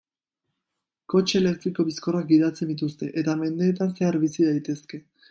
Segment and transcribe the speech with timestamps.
[1.13, 5.03] Kotxe elektriko bizkorrak gidatzen dituzte, eta mendeetan zehar bizi daitezke.